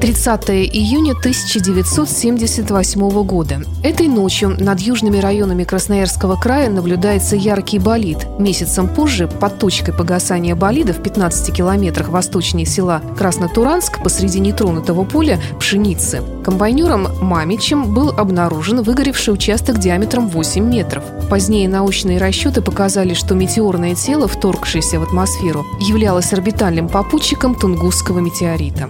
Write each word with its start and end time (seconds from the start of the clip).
Тридцатое 0.00 0.62
июня 0.62 1.10
1978 1.10 3.24
года. 3.24 3.62
Этой 3.82 4.06
ночью 4.06 4.50
над 4.50 4.78
южными 4.78 5.18
районами 5.18 5.64
Красноярского 5.64 6.36
края 6.36 6.70
наблюдается 6.70 7.34
яркий 7.34 7.80
болид. 7.80 8.18
Месяцем 8.38 8.86
позже, 8.86 9.26
под 9.26 9.58
точкой 9.58 9.92
погасания 9.92 10.54
болида 10.54 10.92
в 10.92 11.02
15 11.02 11.52
километрах 11.52 12.10
восточнее 12.10 12.64
села 12.64 13.02
Краснотуранск 13.18 14.00
посреди 14.00 14.38
нетронутого 14.38 15.02
поля 15.02 15.40
пшеницы, 15.58 16.22
комбайнером 16.44 17.08
Мамичем 17.20 17.92
был 17.92 18.10
обнаружен 18.10 18.82
выгоревший 18.82 19.34
участок 19.34 19.80
диаметром 19.80 20.28
8 20.28 20.64
метров. 20.64 21.02
Позднее 21.28 21.68
научные 21.68 22.18
расчеты 22.18 22.62
показали, 22.62 23.14
что 23.14 23.34
метеорное 23.34 23.96
тело, 23.96 24.28
вторгшееся 24.28 25.00
в 25.00 25.02
атмосферу, 25.02 25.66
являлось 25.80 26.32
орбитальным 26.32 26.88
попутчиком 26.88 27.56
Тунгусского 27.56 28.20
метеорита. 28.20 28.88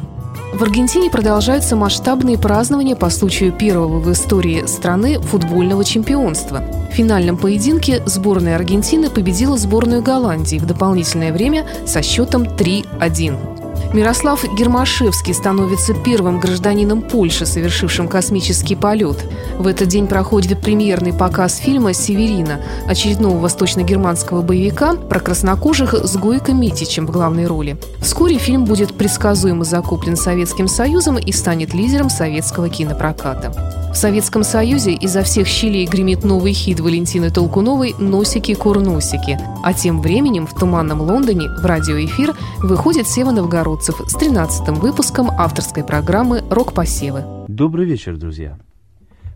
В 0.58 0.62
Аргентине 0.64 1.08
продолжаются 1.08 1.76
масштабные 1.76 2.36
празднования 2.36 2.96
по 2.96 3.10
случаю 3.10 3.52
первого 3.52 4.00
в 4.00 4.10
истории 4.10 4.66
страны 4.66 5.20
футбольного 5.20 5.84
чемпионства. 5.84 6.64
В 6.90 6.94
финальном 6.94 7.36
поединке 7.36 8.02
сборная 8.06 8.56
Аргентины 8.56 9.08
победила 9.08 9.56
сборную 9.56 10.02
Голландии 10.02 10.58
в 10.58 10.66
дополнительное 10.66 11.32
время 11.32 11.64
со 11.86 12.02
счетом 12.02 12.42
3-1. 12.42 13.57
Мирослав 13.94 14.44
Гермашевский 14.54 15.32
становится 15.32 15.94
первым 15.94 16.40
гражданином 16.40 17.00
Польши, 17.00 17.46
совершившим 17.46 18.06
космический 18.06 18.76
полет. 18.76 19.24
В 19.58 19.66
этот 19.66 19.88
день 19.88 20.06
проходит 20.06 20.60
премьерный 20.60 21.14
показ 21.14 21.56
фильма 21.56 21.94
«Северина», 21.94 22.60
очередного 22.86 23.38
восточно-германского 23.38 24.42
боевика 24.42 24.94
про 24.94 25.20
краснокожих 25.20 25.94
с 25.94 26.16
Гойко 26.16 26.52
Митичем 26.52 27.06
в 27.06 27.10
главной 27.10 27.46
роли. 27.46 27.78
Вскоре 28.02 28.36
фильм 28.36 28.66
будет 28.66 28.92
предсказуемо 28.92 29.64
закуплен 29.64 30.16
Советским 30.16 30.68
Союзом 30.68 31.16
и 31.16 31.32
станет 31.32 31.72
лидером 31.72 32.10
советского 32.10 32.68
кинопроката. 32.68 33.78
В 33.90 33.96
Советском 33.96 34.44
Союзе 34.44 34.92
изо 34.92 35.22
всех 35.22 35.48
щелей 35.48 35.86
гремит 35.86 36.22
новый 36.22 36.52
хит 36.52 36.78
Валентины 36.78 37.30
Толкуновой 37.30 37.94
«Носики-курносики». 37.98 39.40
А 39.64 39.72
тем 39.72 40.02
временем 40.02 40.46
в 40.46 40.54
туманном 40.54 41.00
Лондоне 41.00 41.48
в 41.48 41.64
радиоэфир 41.64 42.36
выходит 42.58 43.08
Сева 43.08 43.30
Новгородцев 43.78 44.10
с 44.10 44.16
13-м 44.16 44.74
выпуском 44.74 45.30
авторской 45.30 45.84
программы 45.84 46.42
«Рок-посевы». 46.50 47.22
Добрый 47.46 47.86
вечер, 47.86 48.16
друзья! 48.16 48.58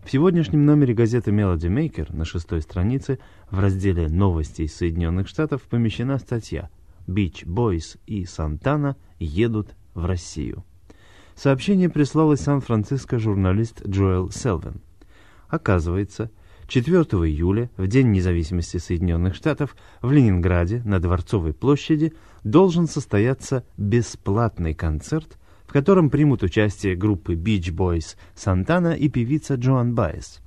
В 0.05 0.11
сегодняшнем 0.11 0.65
номере 0.65 0.93
газеты 0.93 1.31
Melody 1.31 1.69
Maker 1.69 2.13
на 2.13 2.25
шестой 2.25 2.61
странице 2.61 3.19
в 3.49 3.59
разделе 3.59 4.09
«Новости 4.09 4.63
из 4.63 4.75
Соединенных 4.75 5.29
Штатов» 5.29 5.61
помещена 5.61 6.17
статья 6.19 6.69
«Beach 7.07 7.45
Boys 7.45 7.97
и 8.05 8.25
Сантана 8.25 8.97
едут 9.17 9.75
в 9.93 10.05
Россию». 10.05 10.65
Сообщение 11.35 11.89
прислал 11.89 12.33
из 12.33 12.41
Сан-Франциско 12.41 13.19
журналист 13.19 13.87
Джоэл 13.87 14.29
Селвин. 14.29 14.81
Оказывается, 15.47 16.31
4 16.67 16.95
июля, 17.01 17.69
в 17.77 17.87
День 17.87 18.11
независимости 18.11 18.77
Соединенных 18.77 19.35
Штатов, 19.35 19.75
в 20.01 20.11
Ленинграде 20.11 20.81
на 20.83 20.99
Дворцовой 20.99 21.53
площади 21.53 22.13
должен 22.43 22.87
состояться 22.87 23.63
бесплатный 23.77 24.73
концерт, 24.73 25.37
в 25.65 25.73
котором 25.73 26.09
примут 26.09 26.43
участие 26.43 26.95
группы 26.95 27.35
Beach 27.35 27.73
Boys 27.73 28.15
Сантана 28.35 28.93
и 28.93 29.09
певица 29.09 29.55
Джоан 29.55 29.95
Байес. 29.95 30.41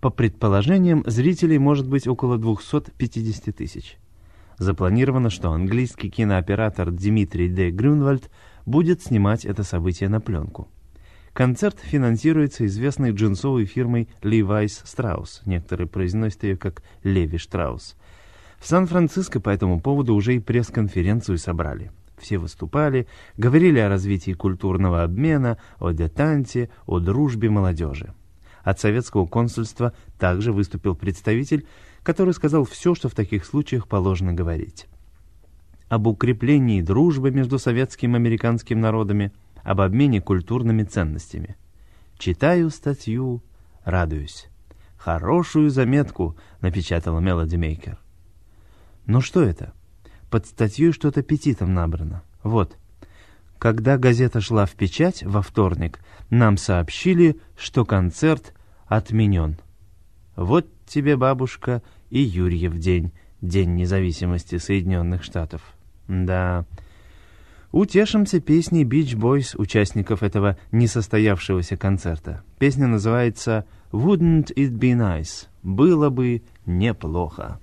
По 0.00 0.10
предположениям, 0.10 1.02
зрителей 1.06 1.58
может 1.58 1.88
быть 1.88 2.06
около 2.06 2.38
250 2.38 3.54
тысяч. 3.54 3.96
Запланировано, 4.58 5.30
что 5.30 5.50
английский 5.50 6.10
кинооператор 6.10 6.90
Дмитрий 6.90 7.48
Д. 7.48 7.70
Грюнвальд 7.70 8.30
будет 8.64 9.02
снимать 9.02 9.44
это 9.44 9.62
событие 9.62 10.08
на 10.08 10.20
пленку. 10.20 10.68
Концерт 11.32 11.78
финансируется 11.80 12.64
известной 12.64 13.12
джинсовой 13.12 13.66
фирмой 13.66 14.08
Levi's 14.22 14.84
Strauss. 14.84 15.42
Некоторые 15.44 15.86
произносят 15.86 16.44
ее 16.44 16.56
как 16.56 16.82
Леви 17.02 17.36
Штраус. 17.36 17.94
В 18.66 18.68
Сан-Франциско 18.68 19.38
по 19.38 19.50
этому 19.50 19.80
поводу 19.80 20.12
уже 20.16 20.34
и 20.34 20.40
пресс-конференцию 20.40 21.38
собрали. 21.38 21.92
Все 22.18 22.36
выступали, 22.36 23.06
говорили 23.36 23.78
о 23.78 23.88
развитии 23.88 24.32
культурного 24.32 25.04
обмена, 25.04 25.58
о 25.78 25.92
детанте, 25.92 26.68
о 26.84 26.98
дружбе 26.98 27.48
молодежи. 27.48 28.12
От 28.64 28.80
советского 28.80 29.24
консульства 29.26 29.92
также 30.18 30.50
выступил 30.50 30.96
представитель, 30.96 31.64
который 32.02 32.34
сказал 32.34 32.64
все, 32.64 32.96
что 32.96 33.08
в 33.08 33.14
таких 33.14 33.44
случаях 33.44 33.86
положено 33.86 34.32
говорить 34.32 34.88
об 35.88 36.08
укреплении 36.08 36.82
дружбы 36.82 37.30
между 37.30 37.60
советским 37.60 38.14
и 38.14 38.16
американским 38.16 38.80
народами, 38.80 39.30
об 39.62 39.80
обмене 39.80 40.20
культурными 40.20 40.82
ценностями. 40.82 41.56
Читаю 42.18 42.70
статью, 42.70 43.44
радуюсь. 43.84 44.48
Хорошую 44.96 45.70
заметку 45.70 46.36
напечатала 46.60 47.20
Мелоди 47.20 47.54
Мейкер. 47.54 48.00
Ну 49.06 49.20
что 49.20 49.42
это? 49.42 49.72
Под 50.30 50.46
статьей 50.46 50.92
что-то 50.92 51.22
петитом 51.22 51.74
набрано. 51.74 52.22
Вот. 52.42 52.76
Когда 53.58 53.96
газета 53.96 54.40
шла 54.40 54.66
в 54.66 54.72
печать 54.72 55.22
во 55.22 55.42
вторник, 55.42 56.00
нам 56.28 56.56
сообщили, 56.56 57.40
что 57.56 57.84
концерт 57.84 58.52
отменен. 58.86 59.56
Вот 60.34 60.66
тебе, 60.86 61.16
бабушка, 61.16 61.82
и 62.10 62.20
Юрьев 62.20 62.76
день, 62.76 63.12
День 63.40 63.74
независимости 63.74 64.58
Соединенных 64.58 65.22
Штатов. 65.22 65.62
Да. 66.08 66.64
Утешимся 67.70 68.40
песней 68.40 68.84
Beach 68.84 69.14
Boys, 69.14 69.54
участников 69.56 70.22
этого 70.22 70.56
несостоявшегося 70.72 71.76
концерта. 71.76 72.42
Песня 72.58 72.86
называется 72.86 73.66
«Wouldn't 73.92 74.54
it 74.54 74.70
be 74.70 74.94
nice?» 74.94 75.46
«Было 75.62 76.10
бы 76.10 76.42
неплохо». 76.64 77.60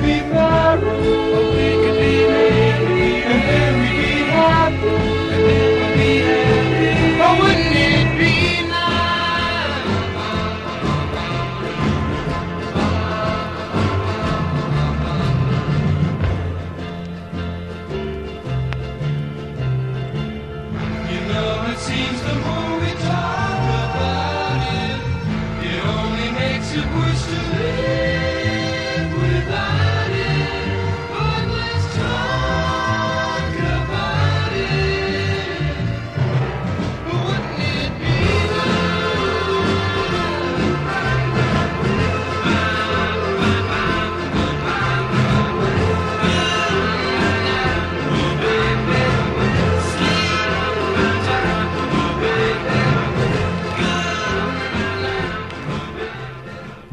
be 0.00 0.20
married. 0.32 1.59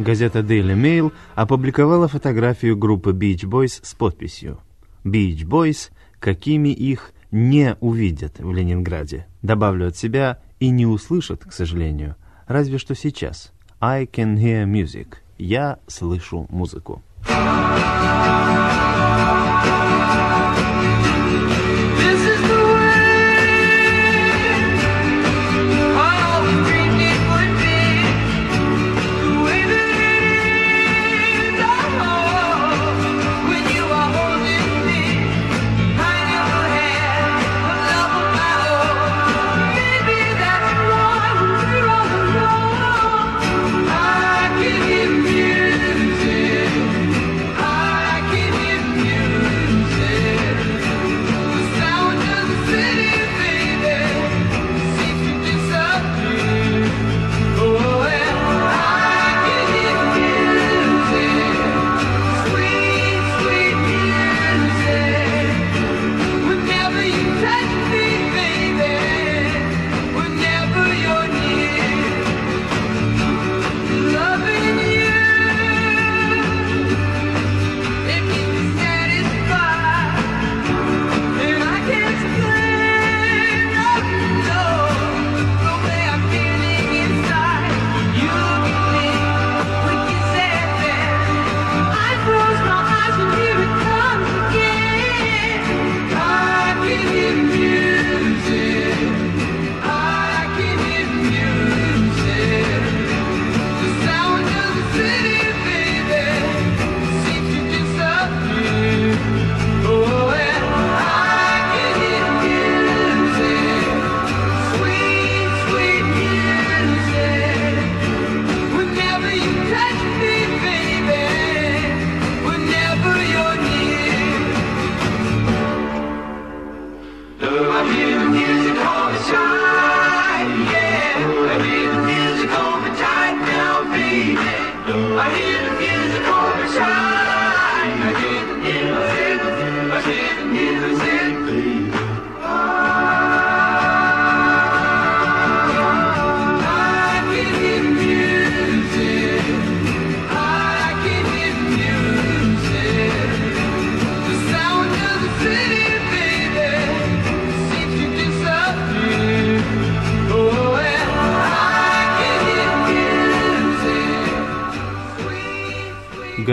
Газета 0.08 0.40
Daily 0.40 0.74
Mail 0.74 1.12
опубликовала 1.36 2.08
фотографию 2.08 2.78
группы 2.78 3.12
Beach 3.12 3.44
Boys 3.44 3.82
с 3.84 3.94
подписью 3.94 4.58
«Beach 5.04 5.44
Boys, 5.44 5.90
какими 6.22 6.70
их 6.70 7.12
не 7.30 7.76
увидят 7.82 8.40
в 8.40 8.54
Ленинграде». 8.54 9.28
Добавлю 9.42 9.88
от 9.88 9.98
себя 9.98 10.40
и 10.62 10.70
не 10.70 10.86
услышат, 10.86 11.44
к 11.44 11.52
сожалению, 11.52 12.16
разве 12.48 12.78
что 12.78 12.96
сейчас. 12.96 13.52
I 13.82 14.06
can 14.06 14.38
hear 14.38 14.64
music. 14.64 15.16
Я 15.38 15.80
слышу 15.88 16.48
музыку. 16.50 17.04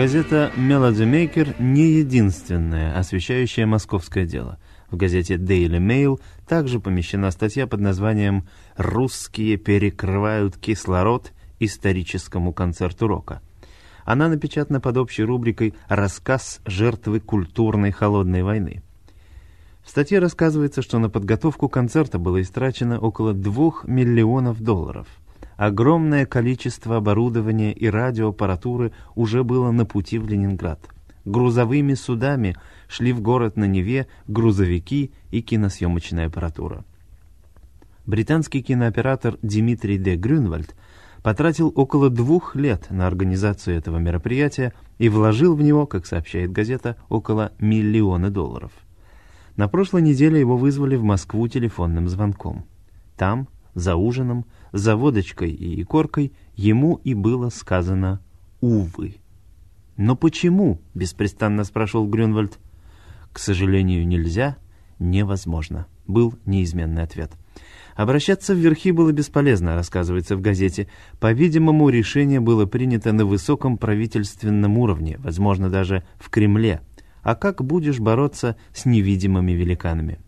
Газета 0.05 0.51
«Melody 0.55 1.03
Maker» 1.03 1.55
не 1.57 1.93
единственная, 1.93 2.95
освещающая 2.95 3.65
московское 3.65 4.27
дело. 4.27 4.59
В 4.91 4.97
газете 4.97 5.33
Daily 5.33 5.79
Mail 5.79 6.21
также 6.47 6.79
помещена 6.79 7.31
статья 7.31 7.65
под 7.65 7.79
названием 7.79 8.47
«Русские 8.77 9.57
перекрывают 9.57 10.57
кислород 10.57 11.33
историческому 11.59 12.53
концерту 12.53 13.07
рока». 13.07 13.41
Она 14.03 14.27
напечатана 14.27 14.79
под 14.79 14.97
общей 14.97 15.23
рубрикой 15.23 15.73
«Рассказ 15.87 16.61
жертвы 16.67 17.19
культурной 17.19 17.89
холодной 17.89 18.43
войны». 18.43 18.83
В 19.83 19.89
статье 19.89 20.19
рассказывается, 20.19 20.83
что 20.83 20.99
на 20.99 21.09
подготовку 21.09 21.67
концерта 21.67 22.19
было 22.19 22.43
истрачено 22.43 22.99
около 22.99 23.33
2 23.33 23.71
миллионов 23.85 24.61
долларов– 24.61 25.07
Огромное 25.57 26.25
количество 26.25 26.97
оборудования 26.97 27.71
и 27.71 27.87
радиоаппаратуры 27.87 28.91
уже 29.15 29.43
было 29.43 29.71
на 29.71 29.85
пути 29.85 30.17
в 30.19 30.27
Ленинград. 30.27 30.79
Грузовыми 31.23 31.93
судами 31.93 32.55
шли 32.87 33.13
в 33.13 33.21
город 33.21 33.55
на 33.55 33.65
Неве 33.65 34.07
грузовики 34.27 35.11
и 35.31 35.41
киносъемочная 35.41 36.27
аппаратура. 36.27 36.83
Британский 38.05 38.61
кинооператор 38.61 39.37
Димитрий 39.41 39.97
де 39.97 40.15
Грюнвальд 40.15 40.75
потратил 41.23 41.73
около 41.75 42.11
двух 42.11 42.55
лет 42.55 42.91
на 42.91 43.07
организацию 43.07 43.77
этого 43.77 43.97
мероприятия 43.97 44.73
и 44.99 45.09
вложил 45.09 45.55
в 45.55 45.61
него, 45.61 45.87
как 45.87 46.05
сообщает 46.05 46.51
газета, 46.51 46.97
около 47.09 47.51
миллиона 47.59 48.29
долларов. 48.29 48.71
На 49.55 49.67
прошлой 49.67 50.03
неделе 50.03 50.39
его 50.39 50.57
вызвали 50.57 50.97
в 50.97 51.03
Москву 51.03 51.47
телефонным 51.47 52.07
звонком. 52.09 52.65
Там, 53.17 53.47
за 53.73 53.95
ужином, 53.95 54.45
за 54.75 54.97
водочкой 54.97 55.51
и 55.51 55.81
икоркой, 55.81 56.33
ему 56.55 56.99
и 57.05 57.13
было 57.13 57.49
сказано 57.49 58.21
«увы». 58.59 59.15
«Но 59.95 60.17
почему?»— 60.17 60.81
беспрестанно 60.93 61.63
спрашивал 61.63 62.07
Грюнвальд. 62.07 62.59
«К 63.31 63.39
сожалению, 63.39 64.05
нельзя, 64.05 64.57
невозможно»,— 64.99 65.87
был 66.07 66.35
неизменный 66.45 67.03
ответ. 67.03 67.31
Обращаться 67.95 68.53
в 68.53 68.57
верхи 68.57 68.91
было 68.91 69.13
бесполезно, 69.13 69.75
рассказывается 69.75 70.35
в 70.35 70.41
газете. 70.41 70.89
По-видимому, 71.21 71.87
решение 71.87 72.41
было 72.41 72.65
принято 72.65 73.13
на 73.13 73.25
высоком 73.25 73.77
правительственном 73.77 74.77
уровне, 74.77 75.15
возможно, 75.19 75.69
даже 75.69 76.03
в 76.17 76.29
Кремле. 76.29 76.81
А 77.23 77.35
как 77.35 77.63
будешь 77.63 78.01
бороться 78.01 78.57
с 78.73 78.83
невидимыми 78.83 79.53
великанами? 79.53 80.19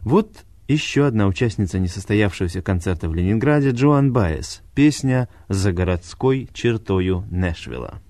Вот 0.00 0.44
еще 0.68 1.06
одна 1.06 1.26
участница 1.26 1.78
несостоявшегося 1.78 2.60
концерта 2.60 3.08
в 3.08 3.14
Ленинграде 3.14 3.70
Джоан 3.70 4.12
Байес. 4.12 4.62
Песня 4.74 5.28
«За 5.48 5.72
городской 5.72 6.48
чертою 6.52 7.24
Нэшвилла». 7.30 8.00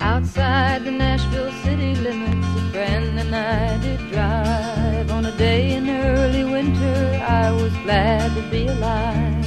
Outside 0.00 0.84
the 0.84 0.90
Nashville 0.90 1.52
city 1.62 1.94
limits, 1.94 2.46
a 2.56 2.60
friend 2.72 3.18
and 3.18 3.34
I 3.34 3.78
did 3.78 4.00
drive. 4.10 5.10
On 5.12 5.24
a 5.26 5.32
day 5.36 5.76
in 5.76 5.88
early 5.88 6.44
winter, 6.44 7.20
I 7.24 7.52
was 7.52 7.72
glad 7.84 8.34
to 8.34 8.42
be 8.50 8.66
alive. 8.66 9.46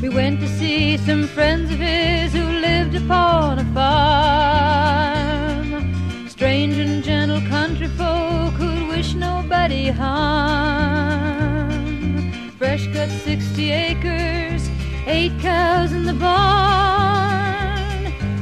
We 0.00 0.08
went 0.08 0.40
to 0.40 0.46
see 0.46 0.96
some 0.98 1.26
friends 1.26 1.72
of 1.72 1.78
his 1.80 2.32
who 2.32 2.44
lived 2.60 2.94
upon 2.94 3.58
a 3.58 3.64
farm. 3.74 4.68
Strange 6.28 6.78
and 6.78 7.02
gentle 7.02 7.40
country 7.48 7.88
folk 7.88 8.54
who'd 8.54 8.86
wish 8.88 9.14
nobody 9.14 9.88
harm. 9.90 10.49
Cut 13.00 13.08
60 13.08 13.72
acres, 13.72 14.68
eight 15.06 15.32
cows 15.40 15.90
in 15.92 16.04
the 16.04 16.12
barn. 16.12 16.52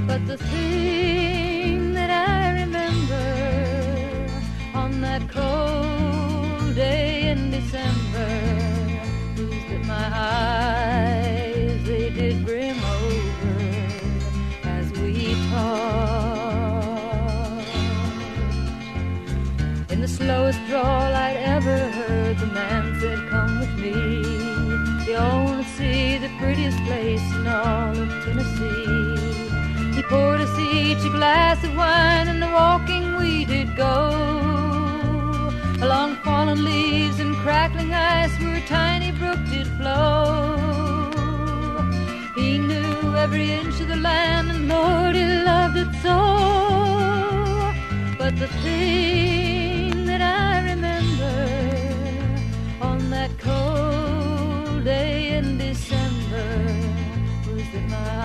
But 0.04 0.26
the 0.26 0.36
thing 0.36 1.94
that 1.94 2.10
I 2.10 2.62
remember 2.62 3.30
on 4.74 5.00
that 5.00 5.30
cold 5.30 6.74
day 6.74 7.28
in 7.28 7.52
December 7.52 8.28
is 9.36 9.62
that 9.70 9.84
my 9.86 10.10
eyes 10.12 11.84
they 11.86 12.10
did 12.10 12.44
brim 12.44 12.82
over 12.82 13.60
as 14.64 14.90
we 14.98 15.36
talked. 15.52 15.68
In 19.92 20.00
the 20.00 20.08
slowest 20.08 20.58
drawl 20.66 21.14
I'd 21.14 21.36
ever 21.36 21.87
prettiest 26.58 26.84
place 26.86 27.34
in 27.34 27.46
all 27.46 27.96
of 27.96 28.08
Tennessee." 28.24 29.94
He 29.94 30.02
poured 30.02 30.40
us 30.40 30.58
each 30.58 31.04
a 31.04 31.10
glass 31.10 31.62
of 31.64 31.76
wine, 31.76 32.26
and 32.28 32.42
the 32.42 32.48
walking 32.48 33.16
we 33.16 33.44
did 33.44 33.76
go 33.76 33.96
along 35.80 36.16
fallen 36.24 36.64
leaves 36.64 37.20
and 37.20 37.36
crackling 37.36 37.94
ice 37.94 38.34
where 38.40 38.56
a 38.56 38.60
tiny 38.62 39.12
brook 39.12 39.38
did 39.52 39.68
flow. 39.78 41.10
He 42.34 42.58
knew 42.58 43.14
every 43.24 43.52
inch 43.52 43.80
of 43.80 43.88
the 43.88 44.00
land, 44.10 44.50
and 44.50 44.68
Lord, 44.68 45.14
he 45.14 45.24
loved 45.50 45.76
it 45.76 45.92
so. 46.02 46.18
But 48.18 48.32
the 48.42 48.48
thing 48.62 49.57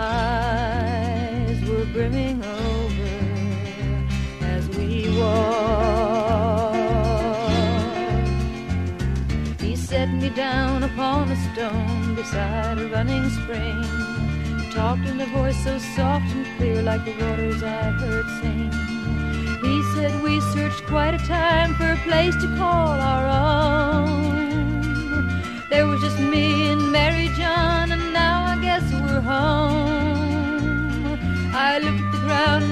eyes 0.04 1.60
were 1.70 1.86
brimming 1.94 2.44
over 2.44 3.14
as 4.42 4.64
we 4.78 4.90
walked. 5.20 6.74
He 9.62 9.76
set 9.76 10.10
me 10.22 10.30
down 10.30 10.84
upon 10.84 11.32
a 11.32 11.38
stone 11.48 12.16
beside 12.16 12.78
a 12.80 12.88
running 12.88 13.30
spring. 13.40 13.84
He 14.60 14.66
talked 14.72 15.06
in 15.06 15.22
a 15.22 15.26
voice 15.28 15.60
so 15.64 15.78
soft 15.96 16.30
and 16.36 16.46
clear, 16.58 16.82
like 16.82 17.04
the 17.06 17.16
waters 17.24 17.62
I've 17.64 18.00
heard 18.06 18.28
sing. 18.42 18.72
He 19.68 19.76
said 19.94 20.14
we 20.22 20.42
searched 20.54 20.84
quite 20.88 21.14
a 21.14 21.20
time 21.20 21.76
for 21.76 21.90
a 21.92 21.98
place 22.08 22.36
to 22.44 22.48
call 22.58 23.00
our 23.12 23.26
own. 23.28 24.44
There 25.70 25.88
was 25.88 26.02
just 26.02 26.20
me 26.20 26.72
and 26.72 26.93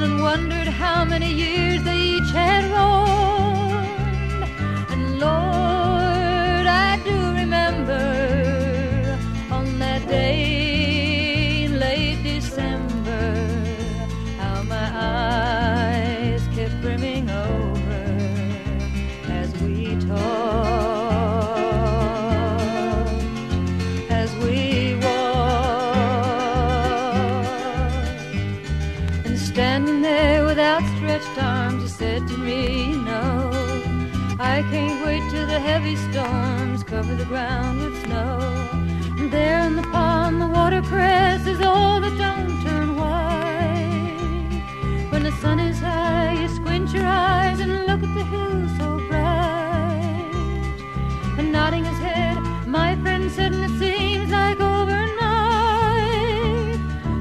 and 0.01 0.21
wondered 0.21 0.67
how 0.67 1.05
many 1.05 1.31
years 1.31 1.83
they 1.83 1.97
each 1.97 2.31
had 2.31 2.63
roamed. 2.71 4.43
And 4.89 5.19
Lord, 5.19 5.50
heavy 35.71 35.95
storms 35.95 36.83
cover 36.83 37.15
the 37.15 37.23
ground 37.23 37.79
with 37.79 37.95
snow. 38.03 38.39
And 39.17 39.31
there 39.31 39.61
in 39.67 39.77
the 39.77 39.83
pond, 39.83 40.41
the 40.41 40.47
watercress 40.47 41.47
is 41.47 41.61
all 41.61 42.01
that 42.01 42.15
don't 42.17 42.61
turn 42.65 42.89
white. 42.97 44.63
When 45.11 45.23
the 45.23 45.31
sun 45.43 45.59
is 45.59 45.79
high, 45.79 46.33
you 46.41 46.49
squint 46.49 46.89
your 46.91 47.05
eyes 47.05 47.61
and 47.61 47.71
look 47.89 48.03
at 48.07 48.13
the 48.19 48.25
hills 48.33 48.71
so 48.79 48.87
bright. 49.07 50.33
And 51.37 51.53
nodding 51.53 51.85
his 51.85 51.99
head, 51.99 52.35
my 52.67 52.97
friend 53.01 53.31
said, 53.31 53.53
and 53.53 53.63
it 53.63 53.75
seems 53.79 54.29
like 54.29 54.59
overnight 54.59 55.21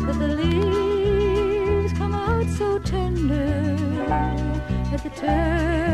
that 0.06 0.18
the 0.18 0.30
leaves 0.40 1.92
come 1.92 2.14
out 2.16 2.48
so 2.58 2.80
tender 2.80 3.46
at 4.92 5.00
the 5.04 5.10
turning 5.10 5.89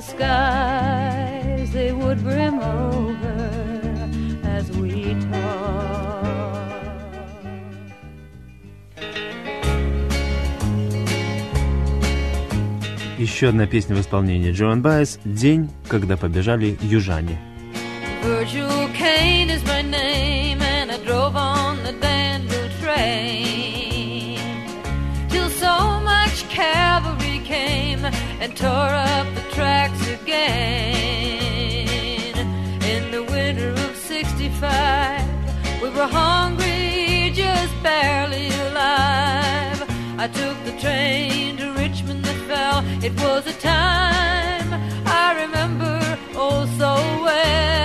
the 0.00 0.06
skies 0.06 1.72
they 1.72 1.92
would 1.92 2.22
brim 2.22 2.58
over 2.60 3.36
as 4.44 4.70
we 4.72 5.14
talked. 5.30 6.30
Еще 13.18 13.48
одна 13.48 13.66
песня 13.66 13.94
в 13.96 14.00
исполнении 14.00 14.52
Джоан 14.52 14.80
Байес 14.80 15.18
«День, 15.24 15.68
когда 15.88 16.16
побежали 16.16 16.78
южане». 16.80 17.38
Virgil 18.22 18.88
Kane 18.94 19.50
is 19.50 19.62
and 28.40 28.56
tore 28.56 28.70
up 28.70 29.26
the 29.34 29.42
tracks 29.52 30.08
again. 30.08 30.36
In 32.82 33.10
the 33.10 33.22
winter 33.22 33.72
of 33.72 33.94
'65, 33.96 35.82
we 35.82 35.90
were 35.90 36.06
hungry, 36.06 37.32
just 37.34 37.74
barely 37.82 38.48
alive. 38.66 39.82
I 40.18 40.26
took 40.28 40.56
the 40.64 40.72
train 40.80 41.58
to 41.58 41.72
Richmond 41.74 42.24
that 42.24 42.40
fell. 42.48 42.82
It 43.04 43.12
was 43.20 43.46
a 43.46 43.52
time 43.60 44.72
I 45.06 45.26
remember 45.42 46.18
oh 46.34 46.64
so 46.78 46.94
well. 47.24 47.79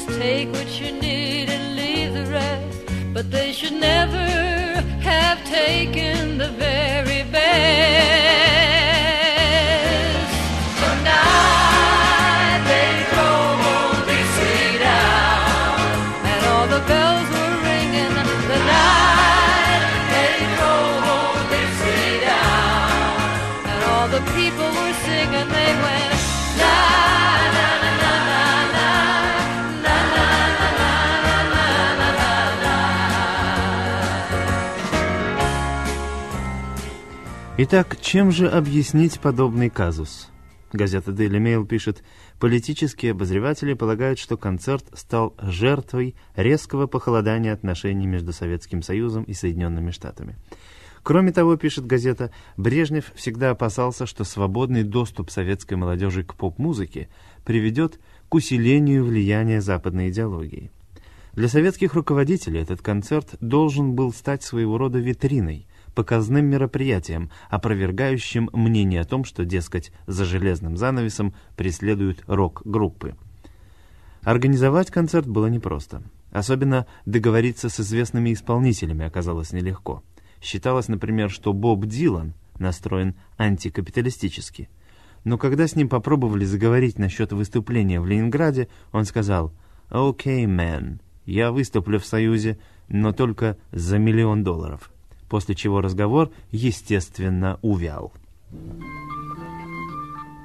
Just 0.00 0.18
take 0.18 0.50
what 0.52 0.80
you 0.80 0.92
need 0.92 1.50
and 1.50 1.76
leave 1.76 2.14
the 2.14 2.24
rest. 2.32 2.84
But 3.12 3.30
they 3.30 3.52
should 3.52 3.74
never 3.74 4.16
have 5.02 5.44
taken 5.44 6.38
the 6.38 6.48
very 6.48 7.22
best. 7.30 8.49
Итак, 37.62 37.98
чем 38.00 38.32
же 38.32 38.48
объяснить 38.48 39.20
подобный 39.20 39.68
казус? 39.68 40.30
Газета 40.72 41.10
Daily 41.10 41.38
Mail 41.38 41.66
пишет, 41.66 42.02
политические 42.38 43.12
обозреватели 43.12 43.74
полагают, 43.74 44.18
что 44.18 44.38
концерт 44.38 44.86
стал 44.94 45.34
жертвой 45.38 46.14
резкого 46.34 46.86
похолодания 46.86 47.52
отношений 47.52 48.06
между 48.06 48.32
Советским 48.32 48.80
Союзом 48.80 49.24
и 49.24 49.34
Соединенными 49.34 49.90
Штатами. 49.90 50.36
Кроме 51.02 51.32
того, 51.32 51.54
пишет 51.56 51.84
газета, 51.84 52.30
Брежнев 52.56 53.12
всегда 53.14 53.50
опасался, 53.50 54.06
что 54.06 54.24
свободный 54.24 54.82
доступ 54.82 55.28
советской 55.28 55.74
молодежи 55.74 56.24
к 56.24 56.36
поп-музыке 56.36 57.10
приведет 57.44 58.00
к 58.30 58.34
усилению 58.36 59.04
влияния 59.04 59.60
западной 59.60 60.08
идеологии. 60.08 60.70
Для 61.34 61.48
советских 61.48 61.92
руководителей 61.92 62.60
этот 62.60 62.80
концерт 62.80 63.34
должен 63.40 63.92
был 63.92 64.14
стать 64.14 64.42
своего 64.42 64.78
рода 64.78 64.98
витриной, 64.98 65.66
показным 65.94 66.46
мероприятием, 66.46 67.30
опровергающим 67.48 68.50
мнение 68.52 69.00
о 69.00 69.04
том, 69.04 69.24
что, 69.24 69.44
дескать, 69.44 69.92
за 70.06 70.24
железным 70.24 70.76
занавесом 70.76 71.34
преследуют 71.56 72.22
рок-группы. 72.26 73.16
Организовать 74.22 74.90
концерт 74.90 75.26
было 75.26 75.46
непросто. 75.46 76.02
Особенно 76.30 76.86
договориться 77.06 77.68
с 77.68 77.80
известными 77.80 78.32
исполнителями 78.32 79.04
оказалось 79.04 79.52
нелегко. 79.52 80.02
Считалось, 80.40 80.88
например, 80.88 81.30
что 81.30 81.52
Боб 81.52 81.86
Дилан 81.86 82.34
настроен 82.58 83.14
антикапиталистически. 83.36 84.68
Но 85.24 85.38
когда 85.38 85.66
с 85.66 85.76
ним 85.76 85.88
попробовали 85.88 86.44
заговорить 86.44 86.98
насчет 86.98 87.32
выступления 87.32 88.00
в 88.00 88.06
Ленинграде, 88.06 88.68
он 88.92 89.04
сказал 89.04 89.52
«Окей, 89.88 90.44
okay, 90.44 90.48
мэн, 90.48 91.00
я 91.26 91.52
выступлю 91.52 91.98
в 91.98 92.06
Союзе, 92.06 92.58
но 92.88 93.12
только 93.12 93.58
за 93.72 93.98
миллион 93.98 94.44
долларов» 94.44 94.90
после 95.30 95.54
чего 95.54 95.80
разговор, 95.80 96.30
естественно, 96.50 97.58
увял. 97.62 98.12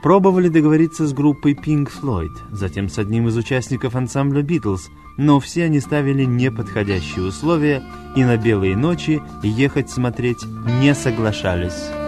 Пробовали 0.01 0.50
договориться 0.50 1.08
с 1.08 1.13
группой 1.13 1.54
Pink 1.54 1.89
Floyd, 1.92 2.30
затем 2.51 2.88
с 2.89 3.00
одним 3.00 3.27
из 3.27 3.36
участников 3.36 3.96
ансамбля 3.96 4.44
Beatles, 4.44 4.82
но 5.18 5.39
все 5.39 5.63
они 5.63 5.80
ставили 5.80 6.24
неподходящие 6.25 7.25
условия 7.25 7.84
и 8.15 8.24
на 8.24 8.38
белые 8.38 8.77
ночи 8.77 9.22
ехать 9.42 9.89
смотреть 9.89 10.46
не 10.80 10.94
соглашались. 10.94 12.05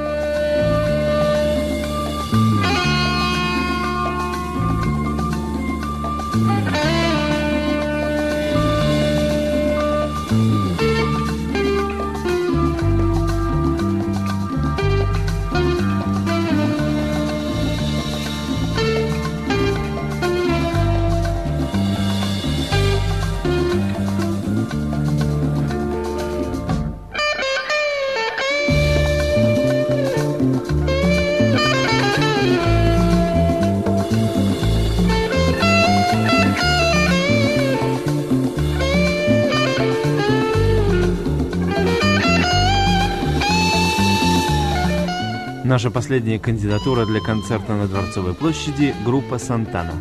Наша 45.78 45.92
последняя 45.92 46.40
кандидатура 46.40 47.06
для 47.06 47.20
концерта 47.20 47.76
на 47.76 47.88
Дворцовой 47.88 48.34
площади– 48.34 48.96
группа 49.06 49.38
«Сантана». 49.38 49.94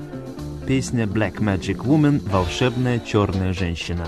Песня 0.67 1.05
«Black 1.05 1.35
Magic 1.35 1.85
Woman»– 1.85 2.27
«Волшебная 2.31 2.99
черная 2.99 3.53
женщина». 3.53 4.07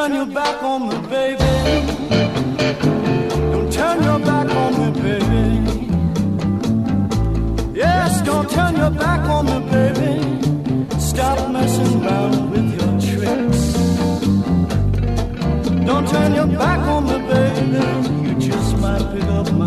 turn 0.00 0.14
your 0.14 0.26
back 0.26 0.62
on 0.62 0.88
me, 0.88 0.96
baby. 1.08 1.52
Don't 3.52 3.70
turn 3.70 4.02
your 4.02 4.18
back 4.18 4.48
on 4.62 4.72
me, 4.80 4.88
baby. 5.02 5.38
Yes, 7.74 8.22
don't 8.22 8.48
turn 8.50 8.76
your 8.76 8.90
back 8.92 9.20
on 9.28 9.44
me, 9.44 9.58
baby. 9.70 10.12
Stop 10.98 11.50
messing 11.50 12.02
around 12.02 12.50
with 12.50 12.68
your 12.78 12.92
tricks. 13.08 13.62
Don't 15.84 16.06
turn 16.08 16.34
your 16.34 16.46
back 16.46 16.80
on 16.94 17.02
me, 17.04 17.18
baby. 17.34 17.84
You 18.26 18.34
just 18.40 18.78
might 18.78 19.04
pick 19.12 19.24
up. 19.24 19.59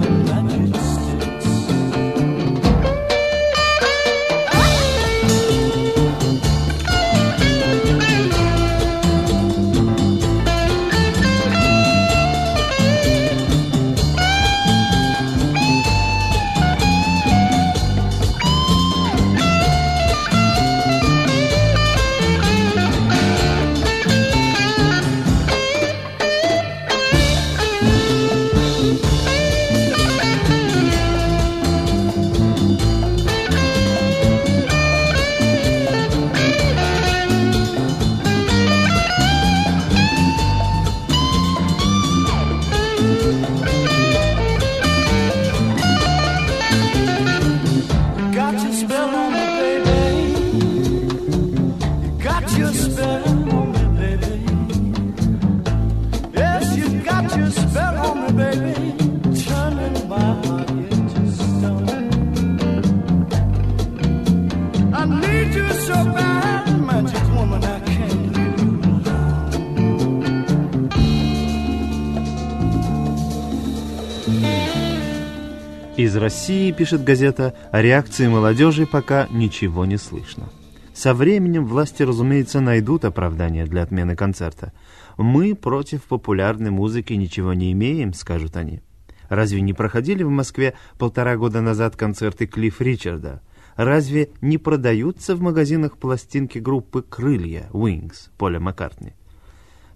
Из 76.14 76.18
России, 76.18 76.72
пишет 76.72 77.04
газета, 77.04 77.56
о 77.72 77.82
реакции 77.82 78.28
молодежи 78.28 78.86
пока 78.86 79.28
ничего 79.32 79.84
не 79.84 79.98
слышно. 79.98 80.48
Со 80.94 81.16
временем 81.16 81.66
власти, 81.66 82.04
разумеется, 82.04 82.60
найдут 82.60 83.04
оправдание 83.04 83.66
для 83.66 83.82
отмены 83.82 84.16
концерта. 84.16 84.74
«Мы 85.18 85.56
против 85.56 86.04
популярной 86.04 86.70
музыки 86.70 87.14
ничего 87.14 87.56
не 87.56 87.72
имеем»,— 87.72 88.14
скажут 88.14 88.58
они. 88.58 88.82
Разве 89.28 89.62
не 89.62 89.74
проходили 89.74 90.22
в 90.22 90.30
Москве 90.30 90.76
полтора 91.00 91.36
года 91.36 91.62
назад 91.62 91.96
концерты 91.96 92.46
Клифф 92.46 92.80
Ричарда? 92.80 93.42
Разве 93.76 94.30
не 94.40 94.60
продаются 94.60 95.36
в 95.36 95.42
магазинах 95.42 95.98
пластинки 95.98 96.60
группы 96.60 97.02
«Крылья» 97.02 97.72
Wings 97.72 98.30
Поля 98.38 98.60
Маккартни? 98.60 99.16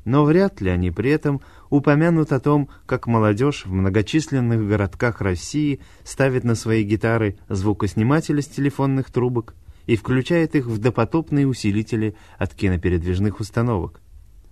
Но 0.08 0.24
вряд 0.24 0.62
ли 0.62 0.70
они 0.70 0.89
при 0.89 1.10
этом 1.10 1.41
упомянут 1.70 2.32
о 2.32 2.39
том, 2.39 2.70
как 2.86 3.08
молодежь 3.08 3.65
в 3.65 3.74
многочисленных 3.74 4.65
городках 4.65 5.20
России 5.20 5.82
ставит 6.06 6.46
на 6.46 6.56
свои 6.56 6.84
гитары 6.84 7.38
звукосниматели 7.50 8.39
с 8.39 8.48
телефонных 8.48 9.12
трубок 9.12 9.54
и 9.86 9.98
включает 9.98 10.56
их 10.56 10.65
в 10.65 10.78
допотопные 10.78 11.46
усилители 11.46 12.15
от 12.38 12.54
кинопередвижных 12.54 13.41
установок. 13.41 14.00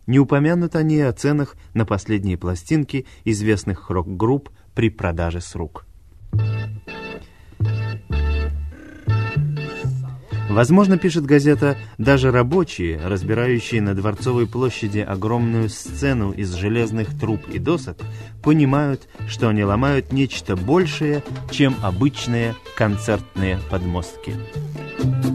Не 0.08 0.20
упомянут 0.20 0.76
они 0.76 1.00
о 1.00 1.14
ценах 1.14 1.56
на 1.74 1.86
последние 1.86 2.38
пластинки 2.38 3.06
известных 3.24 3.90
рок-групп 3.90 4.50
при 4.74 4.90
продаже 4.90 5.40
с 5.40 5.56
рук. 5.56 5.86
Возможно, 10.56 10.98
пишет 10.98 11.26
газета, 11.26 11.78
даже 11.98 12.32
рабочие, 12.32 12.98
разбирающие 13.04 13.82
на 13.82 13.94
Дворцовой 13.94 14.48
площади 14.48 15.00
огромную 15.00 15.68
сцену 15.68 16.32
из 16.32 16.54
железных 16.54 17.10
труб 17.20 17.42
и 17.50 17.60
досок, 17.60 17.98
понимают, 18.42 19.10
что 19.28 19.50
они 19.50 19.66
ломают 19.66 20.14
нечто 20.14 20.56
большее, 20.56 21.24
чем 21.52 21.76
обычные 21.84 22.56
концертные 22.78 23.60
подмостки. 23.70 24.34
listening 25.04 25.35